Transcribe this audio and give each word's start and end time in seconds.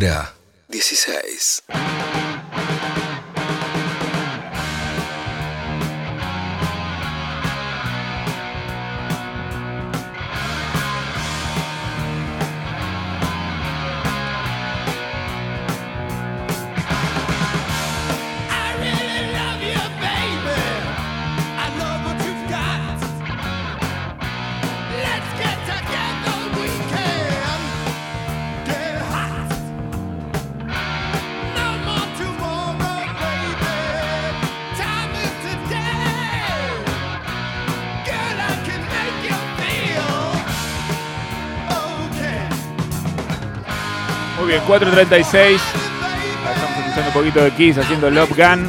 Hora 0.00 0.32
16. 0.70 2.29
Bien, 44.50 44.62
4.36. 44.64 45.58
Estamos 45.58 46.78
escuchando 46.78 47.06
un 47.06 47.12
poquito 47.12 47.44
de 47.44 47.52
Kiss 47.52 47.78
haciendo 47.78 48.10
Love 48.10 48.36
Gun. 48.36 48.68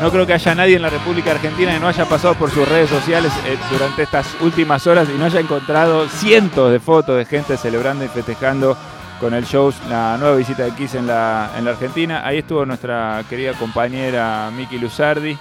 No 0.00 0.10
creo 0.10 0.26
que 0.26 0.32
haya 0.32 0.54
nadie 0.54 0.76
en 0.76 0.82
la 0.82 0.88
República 0.88 1.32
Argentina 1.32 1.70
que 1.72 1.80
no 1.80 1.88
haya 1.88 2.06
pasado 2.06 2.34
por 2.34 2.50
sus 2.50 2.66
redes 2.66 2.88
sociales 2.88 3.30
eh, 3.46 3.58
durante 3.70 4.04
estas 4.04 4.26
últimas 4.40 4.86
horas 4.86 5.06
y 5.14 5.18
no 5.18 5.26
haya 5.26 5.38
encontrado 5.40 6.08
cientos 6.08 6.72
de 6.72 6.80
fotos 6.80 7.18
de 7.18 7.26
gente 7.26 7.58
celebrando 7.58 8.04
y 8.06 8.08
festejando 8.08 8.74
con 9.20 9.34
el 9.34 9.44
show 9.44 9.72
la 9.90 10.16
nueva 10.16 10.34
visita 10.36 10.64
de 10.64 10.70
Kiss 10.72 10.94
en 10.94 11.06
la, 11.06 11.50
en 11.58 11.66
la 11.66 11.72
Argentina. 11.72 12.26
Ahí 12.26 12.38
estuvo 12.38 12.64
nuestra 12.64 13.22
querida 13.28 13.52
compañera 13.52 14.50
Miki 14.56 14.78
Luzardi. 14.78 15.36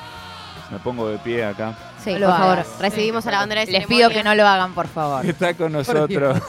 Me 0.69 0.79
pongo 0.79 1.07
de 1.07 1.17
pie 1.17 1.45
acá. 1.45 1.73
Sí, 2.03 2.11
por 2.11 2.27
favor. 2.29 2.65
Recibimos 2.79 3.25
a 3.25 3.31
la 3.31 3.37
bandera 3.39 3.61
de 3.61 3.67
Les 3.67 3.83
ceremonia. 3.83 4.07
pido 4.09 4.17
que 4.17 4.23
no 4.23 4.35
lo 4.35 4.45
hagan, 4.45 4.73
por 4.73 4.87
favor. 4.87 5.25
Está 5.25 5.53
con 5.53 5.71
nosotros 5.71 6.41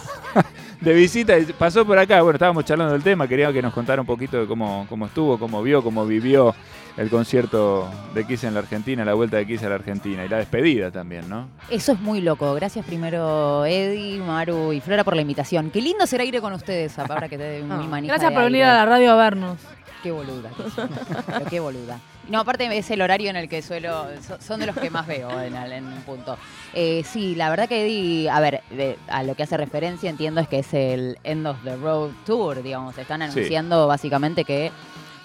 de 0.82 0.94
visita. 0.94 1.38
y 1.38 1.44
Pasó 1.46 1.84
por 1.86 1.98
acá. 1.98 2.20
Bueno, 2.22 2.36
estábamos 2.36 2.64
charlando 2.64 2.92
del 2.92 3.02
tema. 3.02 3.26
Quería 3.28 3.52
que 3.52 3.62
nos 3.62 3.72
contara 3.72 4.00
un 4.00 4.06
poquito 4.06 4.38
de 4.40 4.46
cómo, 4.46 4.86
cómo 4.88 5.06
estuvo, 5.06 5.38
cómo 5.38 5.62
vio, 5.62 5.82
cómo 5.82 6.04
vivió 6.06 6.54
el 6.96 7.08
concierto 7.08 7.88
de 8.14 8.26
Kiss 8.26 8.44
en 8.44 8.52
la 8.54 8.60
Argentina, 8.60 9.02
la 9.04 9.14
vuelta 9.14 9.38
de 9.38 9.46
Kiss 9.46 9.62
a 9.62 9.68
la 9.70 9.76
Argentina 9.76 10.24
y 10.24 10.28
la 10.28 10.36
despedida 10.38 10.90
también, 10.90 11.26
¿no? 11.28 11.48
Eso 11.70 11.92
es 11.92 12.00
muy 12.00 12.20
loco. 12.20 12.52
Gracias 12.54 12.84
primero, 12.84 13.64
Eddie, 13.64 14.18
Maru 14.20 14.72
y 14.72 14.80
Flora 14.80 15.02
por 15.02 15.14
la 15.16 15.22
invitación. 15.22 15.70
Qué 15.70 15.80
lindo 15.80 16.06
será 16.06 16.24
ir 16.24 16.38
con 16.40 16.52
ustedes, 16.52 16.98
ahora 16.98 17.28
que 17.28 17.38
te 17.38 17.44
dé 17.44 17.64
Ah, 17.70 17.76
mi 17.78 17.86
manija 17.88 18.12
Gracias 18.14 18.30
de 18.30 18.34
por 18.34 18.44
venir 18.44 18.62
aire. 18.64 18.70
a 18.70 18.84
la 18.84 18.86
radio 18.86 19.12
a 19.12 19.16
vernos. 19.16 19.58
Qué 20.02 20.10
boluda. 20.10 20.50
que 20.50 20.70
soy. 20.70 20.88
Pero 21.26 21.44
qué 21.46 21.60
boluda. 21.60 22.00
No, 22.28 22.40
aparte 22.40 22.76
es 22.76 22.90
el 22.90 23.02
horario 23.02 23.30
en 23.30 23.36
el 23.36 23.48
que 23.48 23.62
suelo. 23.62 24.06
so- 24.26 24.40
Son 24.40 24.58
de 24.60 24.66
los 24.66 24.76
que 24.76 24.90
más 24.90 25.06
veo 25.06 25.40
en, 25.40 25.54
en 25.56 25.86
un 25.86 26.02
punto. 26.02 26.36
Eh, 26.74 27.04
sí, 27.04 27.34
la 27.34 27.50
verdad 27.50 27.68
que 27.68 27.84
Eddie, 27.84 28.30
a 28.30 28.40
ver, 28.40 28.62
de- 28.70 28.98
a 29.08 29.22
lo 29.22 29.34
que 29.34 29.42
hace 29.44 29.56
referencia 29.56 30.08
entiendo 30.10 30.40
es 30.40 30.48
que 30.48 30.60
es 30.60 30.72
el 30.74 31.18
End 31.24 31.46
of 31.46 31.56
the 31.64 31.76
Road 31.76 32.10
Tour, 32.26 32.62
digamos. 32.62 32.96
Están 32.98 33.20
Sí. 33.20 33.38
anunciando 33.38 33.86
básicamente 33.86 34.44
que, 34.44 34.70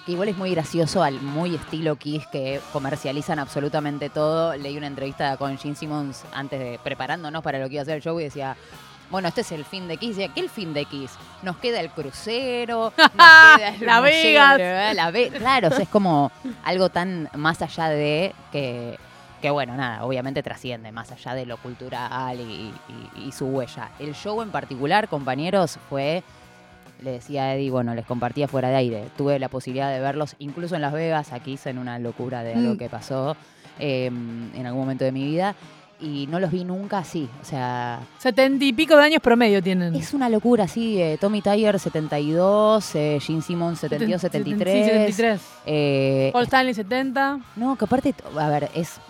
igual 0.06 0.28
es 0.28 0.36
muy 0.36 0.50
gracioso, 0.52 1.02
al 1.02 1.20
muy 1.20 1.54
estilo 1.54 1.96
Kiss, 1.96 2.26
que 2.28 2.60
comercializan 2.72 3.38
absolutamente 3.38 4.10
todo. 4.10 4.56
Leí 4.56 4.76
una 4.76 4.86
entrevista 4.86 5.36
con 5.36 5.58
Gene 5.58 5.74
Simmons 5.76 6.24
antes 6.32 6.58
de 6.60 6.78
preparándonos 6.82 7.42
para 7.42 7.58
lo 7.58 7.68
que 7.68 7.74
iba 7.74 7.82
a 7.82 7.86
ser 7.86 7.96
el 7.96 8.02
show 8.02 8.18
y 8.20 8.24
decía. 8.24 8.56
Bueno, 9.10 9.28
este 9.28 9.40
es 9.40 9.52
el 9.52 9.64
fin 9.64 9.88
de 9.88 9.96
Kiss. 9.96 10.16
¿Qué 10.16 10.30
el 10.36 10.50
fin 10.50 10.74
de 10.74 10.84
Kiss? 10.84 11.12
Nos 11.42 11.56
queda 11.56 11.80
el 11.80 11.90
crucero, 11.90 12.92
nos 12.96 13.06
queda 13.56 13.68
el 13.68 13.86
La 13.86 14.00
Vegas. 14.00 14.58
¿verdad? 14.58 14.94
La 14.94 15.10
Ve- 15.10 15.30
claro, 15.30 15.68
o 15.68 15.70
sea, 15.70 15.82
es 15.82 15.88
como 15.88 16.30
algo 16.64 16.88
tan 16.90 17.28
más 17.34 17.62
allá 17.62 17.88
de 17.88 18.34
que, 18.52 18.98
que, 19.40 19.50
bueno, 19.50 19.76
nada, 19.76 20.04
obviamente 20.04 20.42
trasciende 20.42 20.92
más 20.92 21.10
allá 21.10 21.34
de 21.34 21.46
lo 21.46 21.56
cultural 21.56 22.38
y, 22.40 22.72
y- 23.16 23.28
y 23.28 23.32
su 23.32 23.46
huella. 23.46 23.90
El 23.98 24.14
show 24.14 24.42
en 24.42 24.50
particular, 24.50 25.08
compañeros, 25.08 25.78
fue, 25.88 26.22
le 27.00 27.12
decía 27.12 27.44
a 27.44 27.54
Eddie, 27.54 27.70
bueno, 27.70 27.94
les 27.94 28.04
compartía 28.04 28.46
fuera 28.46 28.68
de 28.68 28.76
aire. 28.76 29.04
Tuve 29.16 29.38
la 29.38 29.48
posibilidad 29.48 29.90
de 29.90 30.00
verlos 30.00 30.36
incluso 30.38 30.74
en 30.74 30.82
Las 30.82 30.92
Vegas, 30.92 31.32
aquí 31.32 31.52
hice 31.52 31.70
en 31.70 31.78
una 31.78 31.98
locura 31.98 32.42
de 32.42 32.54
algo 32.54 32.74
Mm. 32.74 32.78
que 32.78 32.88
pasó 32.90 33.36
eh, 33.78 34.06
en 34.06 34.66
algún 34.66 34.80
momento 34.82 35.04
de 35.04 35.12
mi 35.12 35.24
vida. 35.24 35.54
Y 36.00 36.28
no 36.28 36.38
los 36.38 36.52
vi 36.52 36.62
nunca 36.62 36.98
así, 36.98 37.28
o 37.42 37.44
sea, 37.44 37.98
Setenta 38.18 38.64
y 38.64 38.72
pico 38.72 38.96
de 38.96 39.02
años 39.02 39.20
promedio 39.20 39.60
tienen. 39.60 39.96
es 39.96 40.14
una 40.14 40.28
locura, 40.28 40.68
sí. 40.68 41.02
eh, 41.02 41.18
Tommy 41.20 41.42
Tiger 41.42 41.76
72, 41.80 42.94
eh, 42.94 43.18
Gene 43.20 43.42
Simmons 43.42 43.80
72, 43.80 44.22
Seten- 44.22 44.30
73. 44.30 44.84
Sí, 44.84 44.90
73. 44.90 45.40
eh, 45.66 46.30
Paul 46.32 46.44
Stanley 46.44 46.74
70. 46.74 47.40
no, 47.56 47.74
que 47.76 47.84
aparte, 47.84 48.14
a 48.38 48.48
ver, 48.48 48.70
es. 48.74 49.00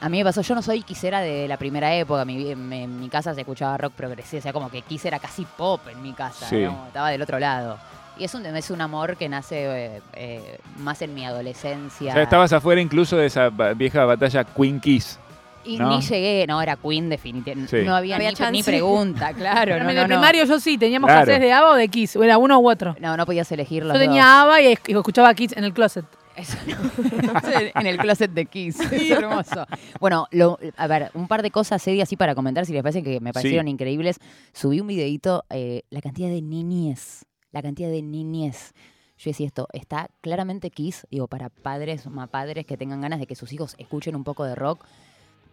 A 0.00 0.08
mí 0.08 0.18
me 0.18 0.24
pasó, 0.24 0.40
yo 0.42 0.54
no 0.54 0.62
soy 0.62 0.82
quisera 0.82 1.20
de 1.20 1.48
la 1.48 1.56
primera 1.58 1.94
época. 1.94 2.24
Mi, 2.24 2.50
en, 2.50 2.72
en 2.72 2.98
mi 3.00 3.08
casa 3.10 3.34
se 3.34 3.40
escuchaba 3.42 3.76
rock 3.76 3.92
progresivo, 3.94 4.38
o 4.40 4.42
sea, 4.42 4.52
como 4.54 4.70
que 4.70 4.80
Kiss 4.82 5.04
era 5.06 5.18
casi 5.18 5.44
pop 5.44 5.80
en 5.90 6.00
mi 6.02 6.12
casa, 6.14 6.46
Sí. 6.48 6.62
¿no? 6.62 6.84
estaba 6.86 7.10
del 7.10 7.20
otro 7.22 7.38
lado. 7.38 7.78
Y 8.18 8.24
es 8.24 8.34
un, 8.34 8.44
es 8.46 8.70
un 8.70 8.80
amor 8.80 9.18
que 9.18 9.28
nace 9.28 9.64
eh, 9.96 10.02
eh, 10.14 10.58
más 10.78 11.02
en 11.02 11.12
mi 11.14 11.26
adolescencia. 11.26 12.10
O 12.12 12.14
sea, 12.14 12.22
estabas 12.22 12.52
afuera 12.54 12.80
incluso 12.80 13.16
de 13.18 13.26
esa 13.26 13.50
vieja 13.76 14.04
batalla 14.06 14.44
Queen 14.44 14.80
Kiss. 14.80 15.18
Y 15.66 15.78
¿no? 15.78 15.88
ni 15.90 16.00
llegué, 16.02 16.46
no, 16.46 16.60
era 16.62 16.76
Queen 16.76 17.08
definitivamente. 17.08 17.80
Sí. 17.80 17.86
No 17.86 17.94
había, 17.94 18.18
No 18.18 18.24
había 18.26 18.50
ni, 18.50 18.62
pregunta, 18.62 19.32
claro. 19.34 19.72
Pero 19.72 19.84
No, 19.84 19.90
en 19.90 19.96
no, 19.96 20.02
el 20.02 20.08
no. 20.08 20.14
primario 20.14 20.44
yo 20.44 20.60
sí, 20.60 20.78
teníamos 20.78 21.08
Claro. 21.08 21.24
clases 21.26 21.40
de 21.42 21.52
ABBA 21.52 21.70
o 21.70 21.74
de 21.74 21.88
Kiss. 21.88 22.16
O 22.16 22.22
era 22.22 22.38
uno 22.38 22.58
u 22.58 22.70
otro. 22.70 22.96
No, 23.00 23.16
no 23.16 23.26
podías 23.26 23.50
elegir 23.52 23.84
los 23.84 23.92
Yo 23.94 23.98
dos. 23.98 24.06
tenía 24.08 24.42
ABBA 24.42 24.60
y, 24.62 24.66
y 24.86 24.92
escuchaba 24.92 25.32
Kiss 25.34 25.52
en 25.56 25.64
el 25.64 25.72
closet. 25.72 26.04
Eso 26.36 26.56
no. 26.66 27.80
en 27.80 27.86
el 27.86 27.96
closet 27.96 28.30
de 28.30 28.44
Kiss. 28.46 28.78
Es 28.80 29.10
hermoso. 29.10 29.66
Bueno, 30.00 30.26
lo- 30.32 30.58
a 30.76 30.86
ver, 30.86 31.10
un 31.14 31.28
par 31.28 31.42
de 31.42 31.50
cosas, 31.50 31.86
Eddie, 31.88 32.02
así 32.02 32.16
para 32.16 32.34
comentar, 32.34 32.66
si 32.66 32.72
les 32.74 32.82
parece 32.82 33.02
que 33.02 33.20
me 33.20 33.32
parecieron 33.32 33.64
Sí. 33.66 33.70
increíbles. 33.72 34.18
Subí 34.52 34.80
un 34.80 34.86
videito, 34.86 35.44
eh, 35.50 35.82
la 35.90 36.00
cantidad 36.02 36.28
de 36.28 36.42
niñez, 36.42 37.24
la 37.52 37.62
cantidad 37.62 37.88
de 37.90 38.02
niñez. 38.02 38.72
Yo 39.18 39.30
decía 39.30 39.46
esto, 39.46 39.66
está 39.72 40.10
claramente 40.20 40.68
Kiss, 40.70 41.06
digo, 41.10 41.26
para 41.26 41.48
padres, 41.48 42.06
más 42.06 42.28
padres 42.28 42.66
que 42.66 42.76
tengan 42.76 43.00
ganas 43.00 43.18
de 43.18 43.26
que 43.26 43.34
sus 43.34 43.50
hijos 43.54 43.74
escuchen 43.78 44.14
un 44.14 44.24
poco 44.24 44.44
de 44.44 44.54
rock. 44.54 44.84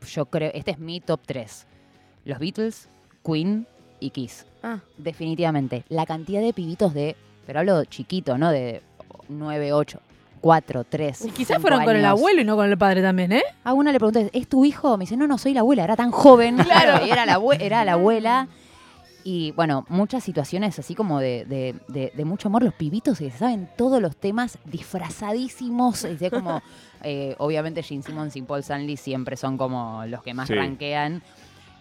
Yo 0.03 0.25
creo, 0.25 0.51
este 0.53 0.71
es 0.71 0.79
mi 0.79 0.99
top 0.99 1.21
3. 1.25 1.65
Los 2.25 2.39
Beatles, 2.39 2.87
Queen 3.25 3.67
y 3.99 4.09
Kiss. 4.09 4.45
Ah. 4.61 4.79
Definitivamente. 4.97 5.83
La 5.89 6.05
cantidad 6.05 6.41
de 6.41 6.53
pibitos 6.53 6.93
de, 6.93 7.15
pero 7.45 7.59
hablo 7.59 7.83
chiquito, 7.85 8.37
¿no? 8.37 8.51
De 8.51 8.81
9, 9.29 9.73
8, 9.73 9.99
4, 10.41 10.83
3. 10.83 11.25
Y 11.25 11.31
quizás 11.31 11.61
fueron 11.61 11.83
con 11.83 11.95
el 11.95 12.05
abuelo 12.05 12.41
y 12.41 12.43
no 12.43 12.55
con 12.55 12.69
el 12.69 12.77
padre 12.77 13.01
también, 13.01 13.31
¿eh? 13.31 13.43
A 13.63 13.73
una 13.73 13.91
le 13.91 13.99
pregunté, 13.99 14.29
¿es 14.33 14.47
tu 14.47 14.65
hijo? 14.65 14.97
Me 14.97 15.03
dice, 15.03 15.17
no, 15.17 15.27
no, 15.27 15.37
soy 15.37 15.53
la 15.53 15.61
abuela, 15.61 15.83
era 15.83 15.95
tan 15.95 16.11
joven. 16.11 16.57
Claro, 16.57 17.05
y 17.07 17.09
era 17.09 17.25
la, 17.25 17.39
era 17.59 17.85
la 17.85 17.93
abuela. 17.93 18.47
Y 19.25 19.51
bueno, 19.53 19.85
muchas 19.89 20.23
situaciones 20.23 20.77
así 20.79 20.95
como 20.95 21.19
de, 21.19 21.45
de- 21.45 21.75
de- 21.87 22.11
de 22.15 22.25
mucho 22.25 22.49
amor. 22.49 22.63
Los 22.63 22.73
pibitos 22.73 23.19
se 23.19 23.31
saben 23.31 23.69
todos 23.77 24.01
los 24.01 24.15
temas 24.17 24.57
disfrazadísimos. 24.65 26.05
Como, 26.29 26.61
eh, 27.03 27.35
obviamente 27.37 27.83
Gene 27.83 28.01
Simmons 28.03 28.35
y 28.35 28.41
Paul 28.41 28.59
Stanley 28.61 28.97
siempre 28.97 29.37
son 29.37 29.57
como 29.57 30.05
los 30.07 30.23
que 30.23 30.33
más 30.33 30.47
Sí. 30.47 30.55
ranquean. 30.55 31.21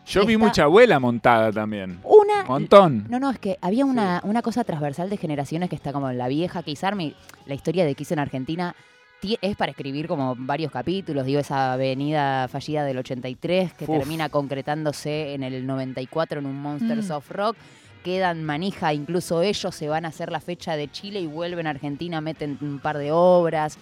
Yo 0.07 0.27
vi 0.27 0.35
Está- 0.35 0.45
mucha 0.47 0.63
abuela 0.65 0.99
montada 0.99 1.53
también. 1.53 2.01
Una, 2.03 2.45
Montón. 2.47 3.07
no, 3.09 3.21
no, 3.21 3.31
es 3.31 3.39
que 3.39 3.57
había 3.61 3.85
una, 3.85 4.21
una 4.25 4.43
cosa 4.43 4.65
transversal 4.65 5.09
de 5.09 5.17
generaciones 5.17 5.69
que 5.71 5.77
está 5.77 5.93
como 5.93 6.11
la 6.13 6.27
vieja 6.29 6.63
Kiss 6.65 6.83
Army. 6.83 7.15
La 7.47 7.55
historia 7.55 7.85
de 7.85 7.95
Kiss 7.95 8.11
en 8.11 8.19
Argentina 8.19 8.75
ti- 8.75 9.02
es 9.41 9.57
para 9.57 9.71
escribir 9.71 10.09
como 10.09 10.35
varios 10.37 10.73
capítulos. 10.73 11.25
Digo, 11.27 11.41
esa 11.41 11.73
avenida 11.75 12.49
fallida 12.49 12.85
del 12.85 12.99
83 12.99 13.73
que 13.75 13.85
Uf. 13.85 13.99
termina 13.99 14.29
concretándose 14.29 15.35
en 15.35 15.43
el 15.43 15.67
94 15.67 16.41
en 16.41 16.47
un 16.47 16.61
Monsters 16.61 17.09
Mm. 17.09 17.13
of 17.13 17.31
Rock. 17.31 17.57
Quedan 18.05 18.43
manija, 18.43 18.93
incluso 18.93 19.43
ellos 19.43 19.75
se 19.75 19.89
van 19.89 20.05
a 20.05 20.09
hacer 20.09 20.33
la 20.33 20.41
fecha 20.41 20.77
de 20.77 20.91
Chile 20.91 21.21
y 21.21 21.27
vuelven 21.27 21.67
a 21.69 21.71
Argentina, 21.71 22.21
meten 22.21 22.59
un 22.61 22.81
par 22.81 22.99
de 22.99 23.13
obras. 23.13 23.79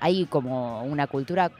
Hay 0.00 0.24
como 0.24 0.82
una 0.84 1.06
cultura 1.06 1.50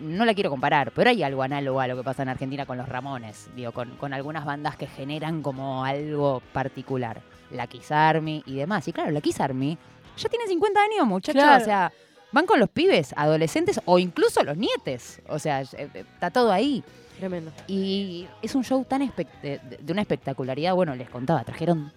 no 0.00 0.24
la 0.24 0.34
quiero 0.34 0.50
comparar, 0.50 0.90
pero 0.96 1.10
hay 1.10 1.22
algo 1.22 1.44
análogo 1.44 1.78
a 1.80 1.86
lo 1.86 1.96
que 1.96 2.02
pasa 2.02 2.22
en 2.24 2.28
Argentina 2.28 2.66
con 2.66 2.76
los 2.76 2.88
Ramones, 2.88 3.48
digo, 3.54 3.70
con, 3.70 3.90
con 3.98 4.12
algunas 4.12 4.44
bandas 4.44 4.76
que 4.76 4.88
generan 4.88 5.42
como 5.42 5.84
algo 5.84 6.42
particular. 6.52 7.20
La 7.52 7.68
Kiss 7.68 7.92
Army 7.92 8.42
y 8.46 8.56
demás. 8.56 8.88
Y 8.88 8.92
claro, 8.92 9.12
la 9.12 9.20
Kiss 9.20 9.38
Army 9.40 9.78
ya 10.16 10.28
tiene 10.28 10.46
50 10.48 10.80
años, 10.82 11.06
muchachos. 11.06 11.40
Claro. 11.40 11.62
O 11.62 11.64
sea, 11.64 11.92
van 12.32 12.46
con 12.46 12.58
los 12.58 12.68
pibes, 12.68 13.14
adolescentes 13.16 13.80
o 13.84 13.98
incluso 13.98 14.42
los 14.42 14.56
nietes. 14.56 15.20
O 15.28 15.38
sea, 15.38 15.62
eh, 15.62 15.88
está 15.94 16.30
todo 16.30 16.50
ahí. 16.50 16.82
Tremendo. 17.18 17.52
Y 17.68 18.26
es 18.40 18.54
un 18.54 18.64
show 18.64 18.84
tan 18.84 19.00
de, 19.16 19.60
de 19.80 19.92
una 19.92 20.02
espectacularidad. 20.02 20.74
Bueno, 20.74 20.94
les 20.96 21.08
contaba, 21.08 21.44
trajeron 21.44 21.92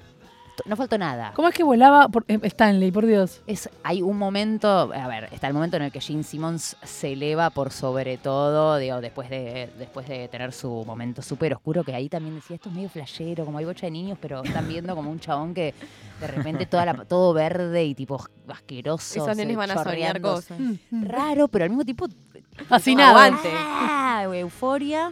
faltó, 0.56 0.70
no 0.70 0.76
faltó 0.76 0.98
nada. 0.98 1.34
¿Cómo 1.36 1.48
es 1.48 1.56
que 1.56 1.64
volaba 1.64 2.08
por, 2.10 2.26
eh, 2.28 2.40
Stanley, 2.44 2.92
por 2.92 3.06
Dios? 3.06 3.42
Es, 3.48 3.70
hay 3.84 4.02
un 4.02 4.18
momento, 4.18 4.92
a 4.94 5.08
ver, 5.08 5.30
está 5.32 5.48
el 5.48 5.54
momento 5.54 5.78
en 5.78 5.84
el 5.84 5.92
que 5.92 6.02
Gene 6.02 6.24
Simmons 6.24 6.78
se 6.84 7.14
eleva 7.14 7.50
por 7.50 7.72
sobre 7.72 8.18
todo, 8.18 8.78
digo, 8.78 9.02
después 9.02 9.30
de, 9.30 9.70
después 9.78 10.08
de 10.08 10.28
tener 10.28 10.54
su 10.54 10.84
momento 10.86 11.22
súper 11.22 11.54
oscuro, 11.54 11.84
que 11.84 11.94
ahí 11.94 12.10
también 12.10 12.36
decía, 12.36 12.56
esto 12.56 12.70
es 12.70 12.76
medio 12.76 12.90
flashero, 12.90 13.46
como 13.46 13.58
hay 13.58 13.66
bocha 13.66 13.88
de 13.88 13.92
niños, 13.92 14.18
pero 14.22 14.44
están 14.44 14.68
viendo 14.68 14.96
como 14.96 15.12
un 15.12 15.20
chabón 15.20 15.54
que 15.54 15.74
de 16.20 16.28
repente 16.28 16.66
toda 16.66 16.86
la, 16.86 16.94
todo 17.06 17.34
verde 17.34 17.84
y 17.86 17.96
tipo 17.96 18.24
asqueroso. 18.48 19.24
Esos 19.24 19.38
nenes 19.38 19.58
van 19.58 19.72
a 19.72 19.84
soñar 19.84 20.22
cosas. 20.22 20.58
Raro, 20.92 21.48
pero 21.48 21.66
al 21.66 21.70
mismo 21.70 21.84
tiempo 21.84 22.08
Fascinado. 22.68 23.18
Aguante. 23.18 23.50
Ah, 23.54 24.24
euforia. 24.34 25.12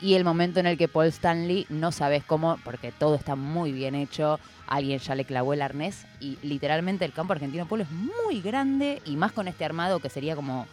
Y 0.00 0.14
el 0.14 0.24
momento 0.24 0.60
en 0.60 0.66
el 0.66 0.76
que 0.76 0.88
Paul 0.88 1.06
Stanley 1.06 1.66
no 1.70 1.90
sabes 1.90 2.22
cómo, 2.22 2.58
porque 2.64 2.92
todo 2.92 3.14
está 3.14 3.34
muy 3.34 3.72
bien 3.72 3.94
hecho, 3.94 4.38
alguien 4.66 4.98
ya 4.98 5.14
le 5.14 5.24
clavó 5.24 5.54
el 5.54 5.62
arnés 5.62 6.06
y 6.20 6.38
literalmente 6.42 7.04
el 7.04 7.12
campo 7.12 7.32
argentino 7.32 7.66
Polo 7.66 7.84
es 7.84 7.90
muy 7.90 8.40
grande 8.42 9.00
y 9.06 9.16
más 9.16 9.32
con 9.32 9.48
este 9.48 9.64
armado 9.64 10.00
que 10.00 10.10
sería 10.10 10.36
como 10.36 10.66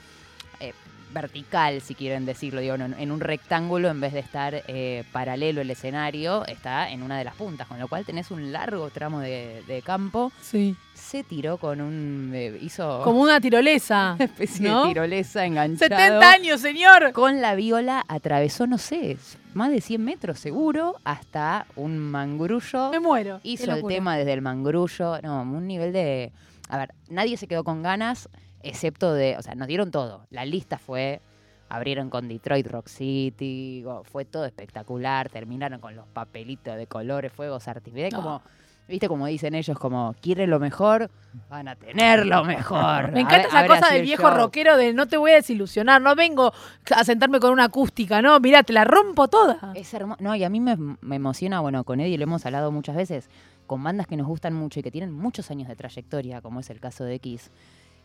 vertical, 1.14 1.82
si 1.82 1.96
quieren 1.96 2.26
decirlo, 2.26 2.62
digo, 2.62 2.76
en, 2.76 2.94
en 2.98 3.12
un 3.12 3.20
rectángulo 3.20 3.90
en 3.90 4.02
vez 4.02 4.14
de 4.14 4.20
estar 4.20 4.64
eh, 4.68 5.04
paralelo 5.12 5.62
el 5.62 5.70
escenario, 5.70 6.46
está 6.48 6.90
en 6.90 7.04
una 7.04 7.18
de 7.18 7.24
las 7.24 7.36
puntas, 7.36 7.68
con 7.68 7.80
lo 7.80 7.88
cual 7.88 8.06
tenés 8.06 8.32
un 8.32 8.52
largo 8.52 8.90
tramo 8.90 9.20
de, 9.20 9.64
de 9.68 9.82
campo. 9.82 10.32
Sí. 10.42 10.76
Se 10.94 11.24
tiró 11.24 11.58
con 11.58 11.82
un... 11.82 12.32
eh, 12.34 12.58
hizo 12.62 13.02
Como 13.04 13.22
una 13.22 13.40
tirolesa. 13.40 14.14
una 14.16 14.26
especie 14.26 14.68
¿no? 14.68 14.84
de 14.84 14.88
tirolesa 14.90 15.46
enganchado. 15.46 15.90
70 15.96 16.32
años, 16.32 16.62
señor. 16.62 17.12
Con 17.14 17.42
la 17.42 17.56
viola 17.56 18.04
atravesó, 18.08 18.68
no 18.68 18.78
sé, 18.78 19.18
más 19.54 19.70
de 19.72 19.82
100 19.82 20.04
metros 20.04 20.40
seguro, 20.40 20.96
hasta 21.04 21.66
un 21.76 22.00
mangrullo. 22.00 22.92
Me 22.92 23.00
muero. 23.00 23.40
Hizo 23.44 23.72
el 23.74 23.86
tema 23.86 24.18
desde 24.18 24.34
el 24.34 24.42
mangrullo. 24.42 25.20
No, 25.22 25.42
un 25.42 25.68
nivel 25.68 25.94
de. 25.94 26.32
A 26.70 26.78
ver, 26.78 26.94
nadie 27.10 27.38
se 27.38 27.48
quedó 27.48 27.64
con 27.64 27.84
ganas, 27.84 28.30
excepto 28.64 29.14
de. 29.14 29.36
O 29.38 29.42
sea, 29.42 29.56
nos 29.56 29.68
dieron 29.68 29.92
todo. 29.92 30.26
La 30.30 30.46
lista 30.46 30.78
fue. 30.78 31.22
Abrieron 31.70 32.10
con 32.12 32.28
Detroit 32.28 32.68
Rock 32.68 32.88
City, 32.88 33.84
fue 34.04 34.26
todo 34.26 34.46
espectacular. 34.46 35.30
Terminaron 35.30 35.80
con 35.80 35.96
los 35.96 36.06
papelitos 36.08 36.76
de 36.78 36.86
colores, 36.86 37.32
fuegos 37.32 37.68
artificiales. 37.68 38.14
Como, 38.14 38.44
viste, 38.88 39.08
como 39.08 39.26
dicen 39.26 39.56
ellos, 39.56 39.80
como 39.80 40.14
quieren 40.22 40.52
lo 40.52 40.60
mejor, 40.60 41.10
van 41.50 41.68
a 41.70 41.76
tener 41.76 42.28
lo 42.28 42.44
mejor. 42.44 43.12
Me 43.14 43.22
encanta 43.22 43.48
ver- 43.48 43.48
esa 43.48 43.66
cosa 43.68 43.88
del 43.88 44.02
el 44.02 44.04
viejo 44.04 44.22
show. 44.28 44.36
rockero 44.38 44.78
de 44.78 44.94
no 44.94 45.08
te 45.08 45.18
voy 45.18 45.32
a 45.32 45.36
desilusionar, 45.36 46.00
no 46.00 46.14
vengo 46.16 46.54
a 46.96 47.04
sentarme 47.04 47.40
con 47.40 47.52
una 47.52 47.64
acústica, 47.64 48.22
no, 48.22 48.40
mirá, 48.40 48.62
te 48.62 48.74
la 48.74 48.84
rompo 48.84 49.28
toda. 49.28 49.72
Es 49.74 49.92
hermoso. 49.96 50.22
No, 50.22 50.36
y 50.36 50.44
a 50.44 50.50
mí 50.50 50.60
me, 50.60 50.76
me 51.02 51.16
emociona, 51.16 51.60
bueno, 51.62 51.84
con 51.86 52.00
Eddie 52.02 52.20
lo 52.20 52.26
hemos 52.26 52.46
hablado 52.46 52.72
muchas 52.72 52.96
veces, 52.96 53.30
con 53.66 53.84
bandas 53.84 54.06
que 54.06 54.16
nos 54.18 54.28
gustan 54.28 54.54
mucho 54.54 54.80
y 54.80 54.84
que 54.84 54.92
tienen 54.92 55.12
muchos 55.12 55.50
años 55.50 55.68
de 55.70 55.76
trayectoria, 55.76 56.42
como 56.42 56.60
es 56.60 56.70
el 56.70 56.80
caso 56.80 57.04
de 57.04 57.16
X, 57.16 57.50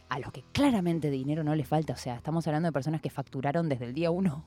a 0.09 0.19
los 0.19 0.33
que 0.33 0.43
claramente 0.53 1.11
dinero 1.11 1.45
no 1.45 1.55
les 1.55 1.67
falta. 1.69 1.93
O 1.93 1.97
sea, 1.97 2.17
estamos 2.17 2.47
hablando 2.47 2.69
de 2.69 2.73
personas 2.73 3.01
que 3.01 3.11
facturaron 3.11 3.69
desde 3.69 3.85
el 3.87 3.95
día 3.95 4.11
uno 4.11 4.45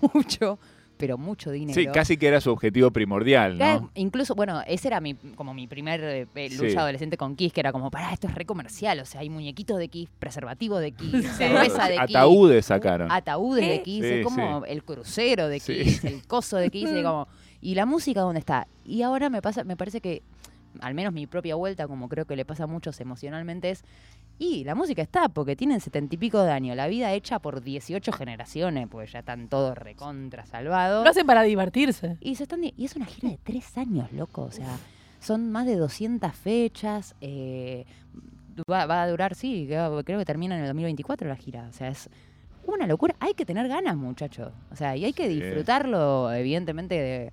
mucho, 0.14 0.58
pero 0.96 1.18
mucho 1.18 1.50
dinero. 1.50 1.78
Sí, 1.78 1.86
casi 1.92 2.16
que 2.16 2.26
era 2.28 2.40
su 2.40 2.50
objetivo 2.50 2.90
primordial, 2.90 3.58
¿no? 3.58 3.90
Incluso, 3.94 4.34
bueno, 4.34 4.62
ese 4.66 4.88
era 4.88 5.00
mi, 5.00 5.14
como 5.14 5.52
mi 5.54 5.66
primer 5.66 6.02
eh, 6.02 6.26
eh, 6.34 6.48
lucha 6.56 6.70
Sí. 6.70 6.76
adolescente 6.76 7.16
con 7.18 7.36
Kiss, 7.36 7.52
que 7.52 7.60
era 7.60 7.72
como, 7.72 7.90
pará, 7.90 8.12
esto 8.12 8.26
es 8.28 8.34
re 8.34 8.44
comercial. 8.46 9.00
O 9.00 9.04
sea, 9.04 9.20
hay 9.20 9.28
muñequitos 9.30 9.78
de 9.78 9.88
Kiss, 9.88 10.08
preservativo 10.18 10.78
de 10.78 10.92
Kiss, 10.92 11.10
Claro, 11.36 11.36
cerveza 11.36 11.88
de 11.88 11.96
Kiss. 12.06 12.16
Ataúdes 12.16 12.66
sacaron. 12.66 13.12
Ataúdes 13.12 13.68
de. 13.68 13.82
Kiss, 13.82 14.04
Sí, 14.04 14.10
es 14.12 14.24
como 14.24 14.64
el 14.64 14.82
crucero 14.84 15.48
de 15.48 15.60
Sí. 15.60 15.74
Kiss, 15.82 16.04
el 16.04 16.26
coso 16.26 16.56
de 16.56 16.70
Kiss, 16.70 16.88
y 16.90 17.02
como, 17.02 17.28
¿y 17.60 17.74
la 17.74 17.84
música 17.84 18.22
dónde 18.22 18.40
está? 18.40 18.66
Y 18.84 19.02
ahora 19.02 19.28
me 19.28 19.42
pasa, 19.42 19.64
me 19.64 19.76
parece 19.76 20.00
que, 20.00 20.22
al 20.82 20.94
menos 20.94 21.12
mi 21.12 21.26
propia 21.26 21.54
vuelta, 21.54 21.86
como 21.86 22.08
creo 22.08 22.24
que 22.24 22.36
le 22.36 22.44
pasa 22.44 22.64
a 22.64 22.66
muchos 22.66 23.00
emocionalmente, 23.00 23.70
es, 23.70 23.84
y 24.38 24.64
la 24.64 24.74
música 24.74 25.02
está, 25.02 25.28
porque 25.28 25.56
tienen 25.56 25.80
setenta 25.80 26.14
y 26.14 26.18
pico 26.18 26.42
de 26.42 26.50
años, 26.52 26.76
la 26.76 26.86
vida 26.88 27.12
hecha 27.12 27.38
por 27.38 27.62
18 27.62 28.12
generaciones, 28.12 28.86
pues 28.90 29.12
ya 29.12 29.20
están 29.20 29.48
todos 29.48 29.76
recontra 29.78 30.44
salvados. 30.46 31.04
Lo 31.04 31.10
hacen 31.10 31.26
para 31.26 31.42
divertirse. 31.42 32.16
Y, 32.20 32.34
se 32.34 32.42
están, 32.44 32.60
di- 32.60 32.74
y 32.76 32.84
es 32.84 32.96
una 32.96 33.06
gira 33.06 33.30
de 33.30 33.38
tres 33.42 33.76
años, 33.78 34.12
loco. 34.12 34.42
O 34.42 34.50
sea, 34.50 34.76
son 35.20 35.50
más 35.50 35.66
de 35.66 35.76
200 35.76 36.34
fechas. 36.34 37.14
eh, 37.20 37.84
va, 38.70 38.86
va 38.86 39.02
a 39.02 39.08
durar, 39.08 39.34
sí, 39.34 39.64
creo, 39.66 40.02
creo 40.04 40.18
que 40.18 40.24
termina 40.24 40.54
en 40.56 40.62
el 40.62 40.66
2024 40.68 41.28
la 41.28 41.36
gira. 41.36 41.66
O 41.68 41.72
sea, 41.72 41.88
es 41.88 42.08
una 42.66 42.86
locura. 42.86 43.14
Hay 43.20 43.34
que 43.34 43.44
tener 43.46 43.68
ganas, 43.68 43.96
muchachos. 43.96 44.52
O 44.70 44.76
sea, 44.76 44.96
y 44.96 45.04
hay 45.04 45.12
que 45.12 45.28
Sí. 45.28 45.40
disfrutarlo, 45.40 46.32
evidentemente. 46.32 46.94
De, 46.94 47.32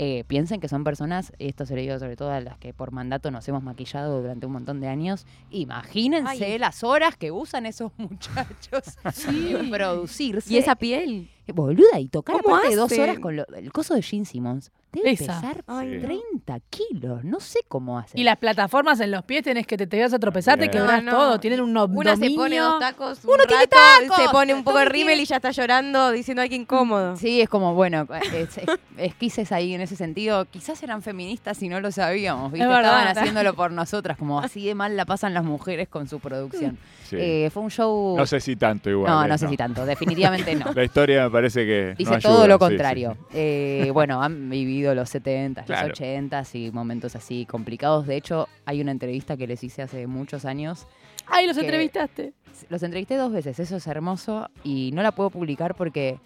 eh, 0.00 0.22
piensen 0.28 0.60
que 0.60 0.68
son 0.68 0.84
personas, 0.84 1.32
esto 1.40 1.66
se 1.66 1.74
lo 1.74 1.80
digo 1.80 1.98
sobre 1.98 2.14
todo 2.14 2.30
a 2.30 2.40
las 2.40 2.56
que 2.56 2.72
por 2.72 2.92
mandato 2.92 3.32
nos 3.32 3.48
hemos 3.48 3.64
maquillado 3.64 4.20
durante 4.20 4.46
un 4.46 4.52
montón 4.52 4.80
de 4.80 4.86
años. 4.86 5.26
Imagínense 5.50 6.44
Ay. 6.44 6.58
las 6.58 6.84
horas 6.84 7.16
que 7.16 7.32
usan 7.32 7.66
esos 7.66 7.90
muchachos 7.98 8.96
en 9.26 9.70
producirse. 9.70 10.54
¿Y 10.54 10.58
esa 10.58 10.76
piel? 10.76 11.28
Eh, 11.48 11.52
Boluda, 11.52 11.98
y 11.98 12.08
tocar 12.08 12.40
¿Cómo 12.42 12.56
aparte 12.56 12.70
de 12.74 12.76
dos 12.76 12.92
hacen? 12.92 13.02
horas 13.04 13.18
con 13.18 13.34
lo- 13.36 13.46
el 13.56 13.72
coso 13.72 13.94
de 13.94 14.02
Gene 14.02 14.24
Simmons. 14.26 14.70
Debe 14.90 15.16
Pesa. 15.18 15.34
pesar 15.40 15.64
Ay, 15.66 15.90
Sí. 15.90 15.96
no. 15.98 16.06
30 16.06 16.60
kilos. 16.70 17.22
No 17.24 17.40
sé 17.40 17.60
cómo 17.68 17.98
hace. 17.98 18.18
Y 18.18 18.24
las 18.24 18.38
plataformas 18.38 18.98
en 19.00 19.10
los 19.10 19.22
pies 19.22 19.42
tenés 19.42 19.66
que 19.66 19.76
te, 19.76 19.86
te 19.86 20.00
vas 20.00 20.14
a 20.14 20.18
tropezar, 20.18 20.58
te 20.58 20.66
No, 20.68 21.02
no. 21.02 21.10
todo. 21.10 21.40
Tienen 21.40 21.60
un 21.60 21.74
ob- 21.74 21.90
Una 21.94 22.16
se 22.16 22.22
pone 22.30 22.34
dominio. 22.36 22.64
dos 22.64 22.80
tacos, 22.80 23.22
un 23.24 23.30
Uno 23.34 23.44
rato, 23.44 23.54
tiquitacos, 23.54 24.16
se 24.24 24.28
pone 24.30 24.54
un 24.54 24.64
poco 24.64 24.78
de 24.78 24.86
rímel 24.86 25.20
y 25.20 25.26
ya 25.26 25.36
está 25.36 25.50
llorando 25.50 26.10
diciendo 26.10 26.40
ay 26.40 26.48
qué 26.48 26.54
incómodo. 26.54 27.16
Sí, 27.16 27.42
es 27.42 27.50
como, 27.50 27.74
bueno, 27.74 28.06
es, 28.32 28.56
es, 28.56 28.66
esquises 28.96 29.52
ahí 29.52 29.74
en 29.74 29.82
ese 29.82 29.94
sentido. 29.94 30.46
Quizás 30.46 30.82
eran 30.82 31.02
feministas 31.02 31.62
y 31.62 31.68
no 31.68 31.80
lo 31.80 31.92
sabíamos, 31.92 32.50
¿viste? 32.52 32.64
Es 32.64 32.68
verdad. 32.74 32.98
Estaban 33.00 33.18
haciéndolo 33.18 33.54
por 33.54 33.70
nosotras, 33.72 34.16
como 34.16 34.40
así 34.40 34.64
de 34.66 34.74
mal 34.74 34.96
la 34.96 35.04
pasan 35.04 35.34
las 35.34 35.44
mujeres 35.44 35.88
con 35.88 36.08
su 36.08 36.18
producción. 36.18 36.78
Sí. 37.08 37.16
Eh, 37.18 37.50
fue 37.52 37.62
un 37.62 37.70
show... 37.70 38.16
no 38.16 38.26
sé 38.26 38.40
si 38.40 38.56
tanto 38.56 38.88
igual. 38.90 39.10
no, 39.10 39.24
eh, 39.24 39.28
no 39.28 39.38
sé 39.38 39.48
si 39.48 39.56
tanto, 39.56 39.84
definitivamente 39.86 40.54
no. 40.54 40.72
La 40.74 40.84
historia 40.84 41.24
me 41.24 41.30
parece 41.38 41.64
que. 41.66 41.94
Dice 41.96 42.10
no 42.12 42.18
todo 42.20 42.46
lo 42.46 42.54
sí, 42.54 42.58
contrario. 42.58 43.16
sí. 43.30 43.36
Eh, 43.38 43.90
bueno, 43.92 44.22
han 44.22 44.50
vivido 44.50 44.94
los 44.94 45.08
70, 45.08 45.62
Claro. 45.64 45.88
los 45.88 45.98
80 45.98 46.42
y 46.54 46.70
momentos 46.70 47.16
así 47.16 47.46
complicados. 47.46 48.06
De 48.06 48.16
hecho, 48.16 48.48
hay 48.66 48.80
una 48.80 48.90
entrevista 48.92 49.36
que 49.36 49.46
les 49.46 49.62
hice 49.64 49.82
hace 49.82 50.06
muchos 50.06 50.44
años. 50.44 50.86
Ay, 51.26 51.46
los 51.46 51.56
entrevistaste. 51.58 52.32
Los 52.70 52.82
entrevisté 52.82 53.16
dos 53.16 53.32
veces, 53.32 53.58
eso 53.60 53.76
es 53.76 53.86
hermoso 53.86 54.48
y 54.64 54.90
no 54.92 55.02
la 55.02 55.12
puedo 55.12 55.30
publicar 55.30 55.74
porque 55.74 56.18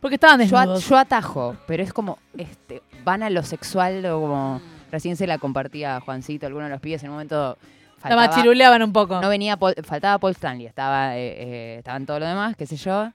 Porque 0.00 0.14
estaban 0.16 0.38
yo, 0.46 0.56
desnudos. 0.58 0.88
yo 0.88 0.96
atajo, 0.98 1.56
pero 1.66 1.82
es 1.82 1.92
como, 1.92 2.18
este, 2.36 2.82
van 3.04 3.22
a 3.22 3.30
lo 3.30 3.42
sexual 3.42 4.04
o 4.06 4.20
como 4.20 4.60
recién 4.92 5.16
se 5.16 5.26
la 5.26 5.38
compartía 5.38 5.96
a 5.96 6.00
Juancito, 6.00 6.46
alguno 6.46 6.66
de 6.66 6.70
los 6.70 6.80
pibes 6.80 7.02
en 7.02 7.08
un 7.08 7.14
momento 7.16 7.56
La 7.58 8.00
faltaba, 8.00 8.26
machiruleaban 8.28 8.82
un 8.82 8.92
poco. 8.92 9.20
no 9.20 9.28
venía 9.28 9.56
Paul- 9.56 9.74
faltaba 9.82 10.18
Paul 10.18 10.32
Stanley, 10.32 10.66
estaba, 10.66 11.16
eh, 11.16 11.34
eh, 11.38 11.74
estaban 11.78 12.04
todo 12.06 12.20
lo 12.20 12.26
demás, 12.26 12.54
qué 12.54 12.66
sé 12.66 12.76
yo. 12.76 13.10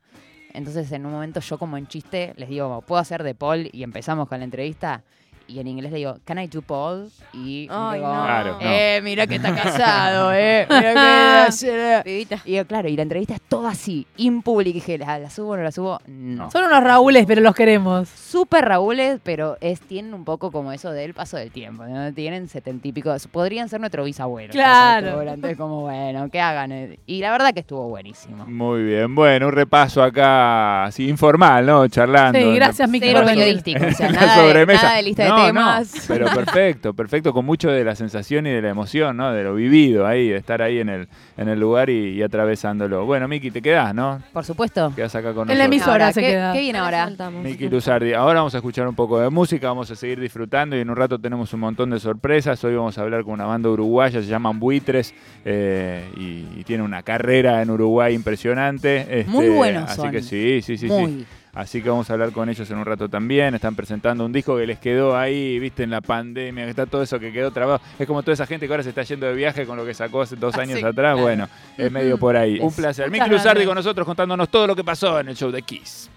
Entonces 0.53 0.91
en 0.91 1.05
un 1.05 1.11
momento 1.11 1.39
yo 1.39 1.57
como 1.57 1.77
en 1.77 1.87
chiste 1.87 2.33
les 2.37 2.49
digo, 2.49 2.81
¿puedo 2.81 2.99
hacer 2.99 3.23
de 3.23 3.35
Paul? 3.35 3.69
Y 3.71 3.83
empezamos 3.83 4.27
con 4.27 4.39
la 4.39 4.45
entrevista. 4.45 5.03
Y 5.49 5.59
en 5.59 5.67
inglés 5.67 5.91
le 5.91 5.97
digo, 5.97 6.17
¿Can 6.25 6.37
I 6.39 6.47
do 6.47 6.61
Paul? 6.61 7.09
Y 7.33 7.67
Ay, 7.71 7.99
digo, 7.99 8.07
no. 8.13 8.23
Claro, 8.23 8.51
no. 8.53 8.59
eh, 8.61 9.01
mira 9.03 9.25
que 9.25 9.35
está 9.35 9.53
casado, 9.55 10.31
eh. 10.33 10.67
Mira 10.69 10.93
que 10.93 10.99
hace- 11.47 12.01
Pibita. 12.03 12.39
Y 12.45 12.53
yo, 12.53 12.67
claro, 12.67 12.87
y 12.87 12.95
la 12.95 13.01
entrevista 13.01 13.33
es 13.33 13.41
todo 13.41 13.67
así, 13.67 14.05
in 14.17 14.41
public. 14.43 14.67
Y 14.69 14.73
dije, 14.73 14.97
¿la, 14.99 15.17
la 15.17 15.29
subo 15.31 15.53
o 15.53 15.57
no 15.57 15.63
la 15.63 15.71
subo? 15.71 15.99
No. 16.07 16.51
Son 16.51 16.65
unos 16.65 16.83
Raúles, 16.83 17.25
pero 17.25 17.41
los 17.41 17.55
queremos. 17.55 18.07
Súper 18.09 18.65
Raúles, 18.65 19.19
pero 19.23 19.57
es, 19.59 19.79
tienen 19.81 20.13
un 20.13 20.23
poco 20.23 20.51
como 20.51 20.71
eso 20.71 20.91
del 20.91 21.13
paso 21.15 21.37
del 21.37 21.49
tiempo. 21.51 21.83
¿no? 21.85 22.13
Tienen 22.13 22.47
setenta 22.47 22.87
y 22.87 22.91
pico. 22.91 23.15
Podrían 23.31 23.69
ser 23.69 23.79
nuestro 23.79 24.03
bisabuelo. 24.03 24.51
Claro. 24.51 25.21
Entonces, 25.23 25.57
como, 25.57 25.81
bueno, 25.81 26.29
que 26.29 26.39
hagan. 26.39 26.71
eh. 26.71 26.99
Y 27.07 27.21
la 27.21 27.31
verdad 27.31 27.53
que 27.55 27.61
estuvo 27.61 27.87
buenísimo. 27.89 28.45
Muy 28.45 28.83
bien. 28.83 29.15
Bueno, 29.15 29.47
un 29.47 29.53
repaso 29.53 30.03
acá, 30.03 30.83
así 30.85 31.07
informal, 31.09 31.65
¿no? 31.65 31.87
Charlando. 31.87 32.37
Sí, 32.39 32.53
gracias, 32.53 32.87
Miki, 32.89 33.11
periodístico. 33.13 33.85
O 33.85 33.91
sea, 33.91 34.09
nada, 34.11 34.43
de, 34.43 34.65
nada 34.65 34.95
de 34.95 35.01
lista 35.03 35.23
de 35.23 35.29
no, 35.39 35.45
temas. 35.47 36.05
pero 36.07 36.27
perfecto, 36.27 36.93
perfecto, 36.93 37.33
con 37.33 37.45
mucho 37.45 37.69
de 37.69 37.83
la 37.83 37.95
sensación 37.95 38.47
y 38.47 38.51
de 38.51 38.61
la 38.61 38.69
emoción, 38.69 39.17
¿no? 39.17 39.31
De 39.31 39.43
lo 39.43 39.55
vivido 39.55 40.05
ahí, 40.07 40.29
de 40.29 40.37
estar 40.37 40.61
ahí 40.61 40.79
en 40.79 40.89
el, 40.89 41.07
en 41.37 41.49
el 41.49 41.59
lugar 41.59 41.89
y, 41.89 42.09
y 42.15 42.21
atravesándolo. 42.21 43.05
Bueno, 43.05 43.27
Miki, 43.27 43.51
te 43.51 43.61
quedás, 43.61 43.93
¿no? 43.95 44.21
Por 44.33 44.45
supuesto. 44.45 44.91
Quedás 44.95 45.15
acá 45.15 45.33
con 45.33 45.49
En 45.49 45.57
la 45.57 45.65
nosotros. 45.67 45.75
emisora 45.87 46.05
Ahora, 46.05 46.13
se 46.13 46.21
¿qué, 46.21 46.27
queda. 46.27 46.53
¿Qué 46.53 46.59
viene 46.59 46.79
ahora? 46.79 47.09
Miki 47.43 47.67
Luzardi. 47.69 48.13
Ahora 48.13 48.39
vamos 48.39 48.53
a 48.55 48.57
escuchar 48.57 48.87
un 48.87 48.95
poco 48.95 49.19
de 49.19 49.29
música, 49.29 49.67
vamos 49.67 49.89
a 49.91 49.95
seguir 49.95 50.19
disfrutando 50.19 50.75
y 50.77 50.81
en 50.81 50.89
un 50.89 50.95
rato 50.95 51.19
tenemos 51.19 51.53
un 51.53 51.59
montón 51.61 51.89
de 51.91 51.99
sorpresas. 51.99 52.63
Hoy 52.63 52.75
vamos 52.75 52.97
a 52.97 53.01
hablar 53.01 53.23
con 53.23 53.33
una 53.33 53.45
banda 53.45 53.69
uruguaya, 53.69 54.21
se 54.21 54.27
llaman 54.27 54.59
Buitres 54.59 55.13
eh, 55.45 56.03
y, 56.17 56.59
y 56.59 56.63
tiene 56.65 56.83
una 56.83 57.03
carrera 57.03 57.61
en 57.61 57.69
Uruguay 57.69 58.13
impresionante. 58.13 59.25
Muy 59.27 59.45
Este, 59.45 59.55
buenos 59.57 59.89
Así 59.89 60.01
son. 60.01 60.11
que 60.11 60.21
sí, 60.21 60.61
sí, 60.61 60.77
sí, 60.77 60.87
sí. 60.89 61.25
Así 61.53 61.81
que 61.81 61.89
vamos 61.89 62.09
a 62.09 62.13
hablar 62.13 62.31
con 62.31 62.47
ellos 62.49 62.69
en 62.69 62.77
un 62.77 62.85
rato 62.85 63.09
también. 63.09 63.55
Están 63.55 63.75
presentando 63.75 64.25
un 64.25 64.31
disco 64.31 64.55
que 64.57 64.67
les 64.67 64.79
quedó 64.79 65.17
ahí, 65.17 65.57
viste, 65.59 65.83
en 65.83 65.89
la 65.89 66.01
pandemia, 66.01 66.63
que 66.65 66.69
está 66.69 66.85
todo 66.85 67.01
eso 67.01 67.19
que 67.19 67.31
quedó 67.31 67.51
trabado. 67.51 67.81
Es 67.97 68.05
como 68.07 68.21
toda 68.21 68.33
esa 68.33 68.45
gente 68.45 68.67
que 68.67 68.73
ahora 68.73 68.83
se 68.83 68.89
está 68.89 69.03
yendo 69.03 69.25
de 69.25 69.33
viaje 69.33 69.65
con 69.65 69.75
lo 69.77 69.85
que 69.85 69.93
sacó 69.93 70.21
hace 70.21 70.35
dos 70.35 70.55
Ah, 70.55 70.61
años 70.61 70.79
sí, 70.79 70.85
atrás. 70.85 71.19
Bueno, 71.19 71.47
es 71.77 71.91
medio 71.91 72.17
por 72.17 72.35
ahí. 72.37 72.59
Un 72.59 72.71
placer. 72.73 73.09
Miki 73.09 73.29
Luzardi 73.29 73.65
con 73.65 73.75
nosotros 73.75 74.05
contándonos 74.05 74.49
todo 74.49 74.67
lo 74.67 74.75
que 74.75 74.83
pasó 74.83 75.19
en 75.19 75.29
el 75.29 75.35
show 75.35 75.51
de 75.51 75.61
Kiss. 75.63 76.09